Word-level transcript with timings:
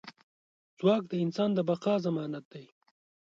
ځواک 0.79 1.03
د 1.07 1.13
انسان 1.23 1.49
د 1.53 1.59
بقا 1.69 1.93
ضمانت 2.05 2.45
دی. 2.53 2.65